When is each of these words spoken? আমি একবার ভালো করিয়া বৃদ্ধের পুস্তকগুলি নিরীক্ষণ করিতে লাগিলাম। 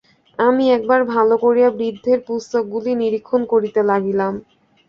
আমি 0.39 0.65
একবার 0.71 1.01
ভালো 1.07 1.35
করিয়া 1.37 1.69
বৃদ্ধের 1.77 2.19
পুস্তকগুলি 2.27 2.91
নিরীক্ষণ 3.01 3.41
করিতে 3.53 3.81
লাগিলাম। 3.91 4.33